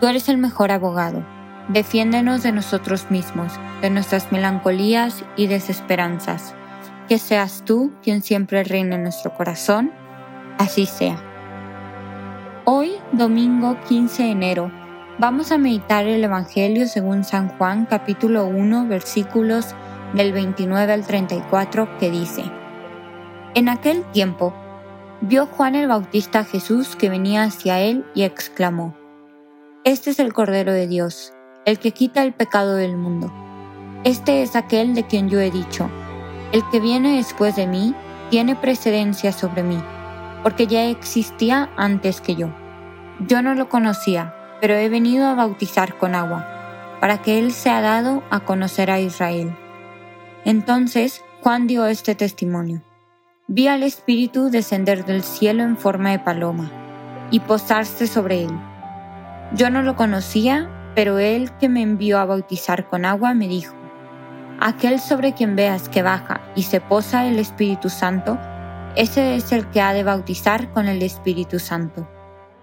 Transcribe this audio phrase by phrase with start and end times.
[0.00, 1.24] Tú eres el mejor abogado.
[1.68, 6.54] Defiéndenos de nosotros mismos, de nuestras melancolías y desesperanzas.
[7.08, 9.92] Que seas tú quien siempre reine en nuestro corazón
[10.58, 11.18] así sea.
[12.64, 14.70] Hoy, domingo 15 de enero,
[15.18, 19.74] vamos a meditar el Evangelio según San Juan capítulo 1 versículos
[20.12, 22.44] del 29 al 34 que dice,
[23.54, 24.54] En aquel tiempo,
[25.22, 28.99] vio Juan el Bautista a Jesús que venía hacia él y exclamó,
[29.84, 31.32] Este es el Cordero de Dios,
[31.64, 33.32] el que quita el pecado del mundo.
[34.04, 35.90] Este es aquel de quien yo he dicho,
[36.52, 37.94] el que viene después de mí
[38.30, 39.82] tiene precedencia sobre mí
[40.42, 42.50] porque ya existía antes que yo.
[43.26, 46.46] Yo no lo conocía, pero he venido a bautizar con agua,
[47.00, 49.54] para que Él sea dado a conocer a Israel.
[50.44, 52.82] Entonces Juan dio este testimonio.
[53.48, 56.70] Vi al Espíritu descender del cielo en forma de paloma
[57.30, 58.50] y posarse sobre él.
[59.54, 63.74] Yo no lo conocía, pero él que me envió a bautizar con agua me dijo,
[64.60, 68.38] Aquel sobre quien veas que baja y se posa el Espíritu Santo,
[68.96, 72.08] ese es el que ha de bautizar con el Espíritu Santo.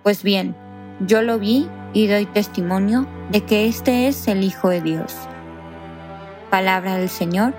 [0.03, 0.55] Pues bien,
[0.99, 5.15] yo lo vi y doy testimonio de que este es el Hijo de Dios.
[6.49, 7.53] Palabra del Señor,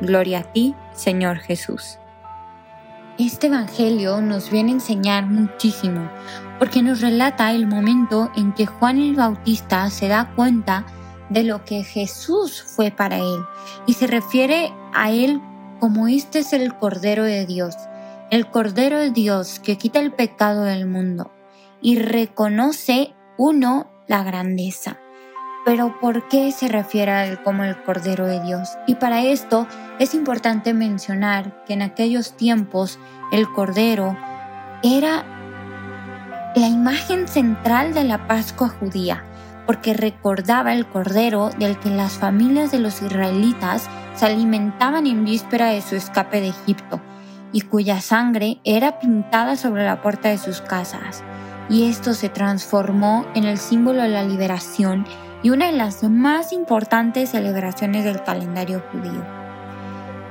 [0.00, 1.99] gloria a ti, Señor Jesús.
[3.20, 6.10] Este Evangelio nos viene a enseñar muchísimo,
[6.58, 10.86] porque nos relata el momento en que Juan el Bautista se da cuenta
[11.28, 13.44] de lo que Jesús fue para él,
[13.84, 15.42] y se refiere a él
[15.80, 17.76] como este es el Cordero de Dios,
[18.30, 21.30] el Cordero de Dios que quita el pecado del mundo
[21.82, 24.96] y reconoce uno la grandeza.
[25.64, 28.70] Pero ¿por qué se refiere a él como el Cordero de Dios?
[28.86, 29.66] Y para esto
[29.98, 32.98] es importante mencionar que en aquellos tiempos
[33.30, 34.16] el Cordero
[34.82, 35.24] era
[36.56, 39.24] la imagen central de la Pascua judía,
[39.66, 45.66] porque recordaba el Cordero del que las familias de los israelitas se alimentaban en víspera
[45.66, 47.00] de su escape de Egipto
[47.52, 51.22] y cuya sangre era pintada sobre la puerta de sus casas,
[51.68, 55.06] y esto se transformó en el símbolo de la liberación
[55.42, 59.24] y una de las más importantes celebraciones del calendario judío.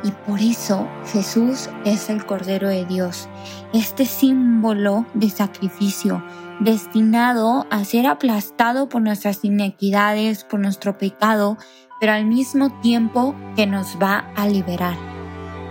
[0.04, 3.28] Y por eso Jesús es el Cordero de Dios,
[3.74, 6.24] este símbolo de sacrificio
[6.62, 11.58] destinado a ser aplastado por nuestras inequidades, por nuestro pecado,
[12.00, 14.96] pero al mismo tiempo que nos va a liberar.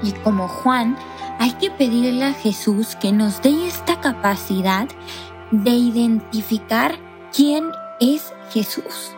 [0.02, 0.96] Y como Juan,
[1.38, 4.88] hay que pedirle a Jesús que nos dé esta capacidad
[5.50, 6.96] de identificar
[7.32, 7.70] quién
[8.00, 9.14] es Jesús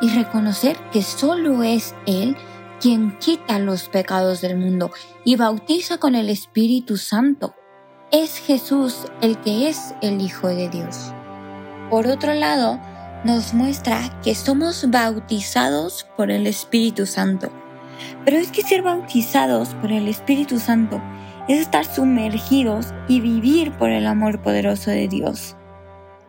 [0.00, 2.36] y reconocer que solo es Él
[2.80, 4.90] quien quita los pecados del mundo
[5.24, 7.54] y bautiza con el Espíritu Santo.
[8.10, 11.12] Es Jesús el que es el Hijo de Dios.
[11.90, 12.80] Por otro lado,
[13.24, 17.50] nos muestra que somos bautizados por el Espíritu Santo.
[18.24, 21.00] Pero es que ser bautizados por el Espíritu Santo
[21.48, 25.56] es estar sumergidos y vivir por el amor poderoso de Dios.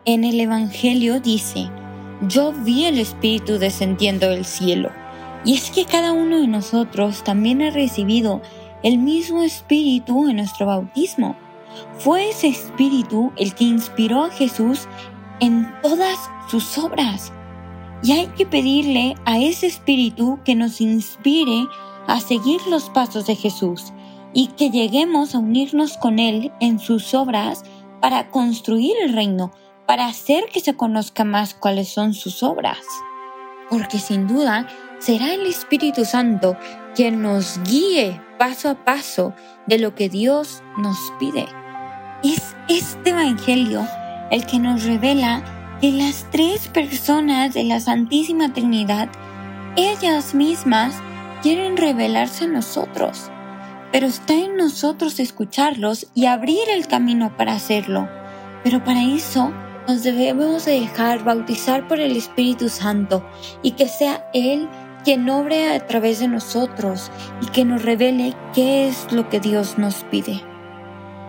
[0.06, 1.70] En el Evangelio dice,
[2.22, 4.92] yo vi el Espíritu descendiendo del cielo.
[5.44, 8.42] Y es que cada uno de nosotros también ha recibido
[8.84, 11.36] el mismo Espíritu en nuestro bautismo.
[11.98, 14.88] Fue ese Espíritu el que inspiró a Jesús
[15.40, 16.18] en todas
[16.50, 17.32] sus obras.
[18.04, 21.68] Y hay que pedirle a ese Espíritu que nos inspire
[22.08, 23.94] a seguir los pasos de Jesús
[24.34, 27.64] y que lleguemos a unirnos con Él en sus obras
[28.02, 29.52] para construir el reino,
[29.86, 32.80] para hacer que se conozca más cuáles son sus obras.
[33.70, 34.68] Porque sin duda
[35.00, 36.58] será el Espíritu Santo
[36.96, 39.34] quien nos guíe paso a paso
[39.68, 41.46] de lo que Dios nos pide.
[42.24, 43.88] Es este Evangelio
[44.32, 45.44] el que nos revela
[45.82, 49.10] que las tres personas de la Santísima Trinidad,
[49.76, 50.96] ellas mismas,
[51.42, 53.30] quieren revelarse a nosotros
[53.96, 58.10] pero está en nosotros escucharlos y abrir el camino para hacerlo.
[58.62, 59.54] Pero para eso
[59.88, 63.24] nos debemos dejar bautizar por el Espíritu Santo
[63.62, 64.68] y que sea Él
[65.04, 67.12] quien obre a través de nosotros
[67.42, 70.42] y que nos revele qué es lo que Dios nos pide.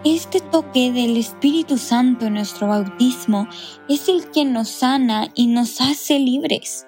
[0.04, 3.48] Este toque del Espíritu Santo en nuestro bautismo
[3.88, 6.86] es el que nos sana y nos hace libres.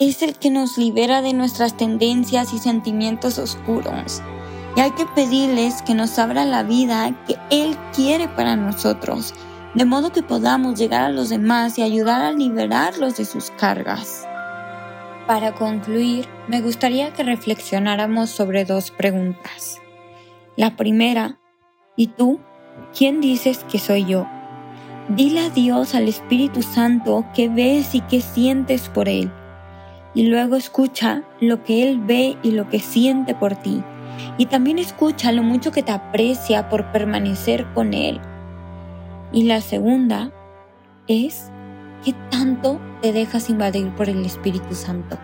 [0.00, 4.22] Es el que nos libera de nuestras tendencias y sentimientos oscuros.
[4.76, 9.34] Y hay que pedirles que nos abra la vida que Él quiere para nosotros,
[9.74, 14.26] de modo que podamos llegar a los demás y ayudar a liberarlos de sus cargas.
[15.26, 19.80] Para concluir, me gustaría que reflexionáramos sobre dos preguntas.
[20.56, 21.38] La primera,
[21.96, 22.40] ¿y tú?
[22.96, 24.26] ¿Quién dices que soy yo?
[25.08, 29.32] Dile a Dios, al Espíritu Santo, qué ves y qué sientes por Él.
[30.14, 33.82] Y luego escucha lo que Él ve y lo que siente por ti.
[34.38, 38.20] Y también escucha lo mucho que te aprecia por permanecer con Él.
[39.34, 40.30] Y la segunda
[41.08, 41.50] es,
[42.04, 45.18] ¿qué tanto te dejas invadir por el Espíritu Santo?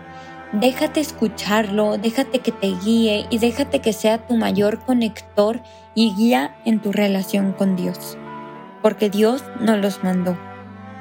[0.51, 5.61] Déjate escucharlo, déjate que te guíe y déjate que sea tu mayor conector
[5.95, 8.17] y guía en tu relación con Dios.
[8.81, 10.37] Porque Dios nos los mandó.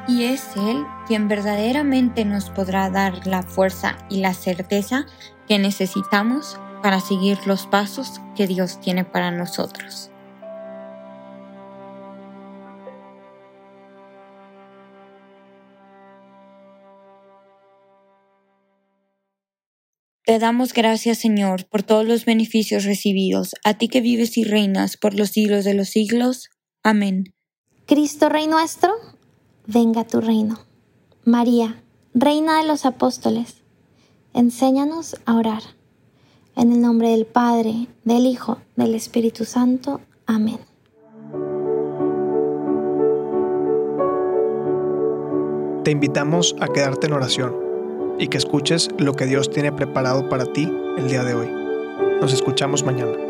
[0.07, 5.07] Y es Él quien verdaderamente nos podrá dar la fuerza y la certeza
[5.49, 10.12] que necesitamos para seguir los pasos que Dios tiene para nosotros.
[20.31, 24.97] Te damos gracias, Señor, por todos los beneficios recibidos, a ti que vives y reinas
[24.97, 26.50] por los siglos de los siglos.
[26.85, 27.35] Amén.
[27.85, 28.93] Cristo Rey nuestro,
[29.67, 30.61] venga tu reino.
[31.25, 31.82] María,
[32.15, 33.56] Reina de los Apóstoles,
[34.32, 35.62] enséñanos a orar.
[36.55, 40.00] En el nombre del Padre, del Hijo, del Espíritu Santo.
[40.26, 40.61] Amén.
[45.83, 47.69] Te invitamos a quedarte en oración
[48.20, 51.49] y que escuches lo que Dios tiene preparado para ti el día de hoy.
[52.20, 53.30] Nos escuchamos mañana.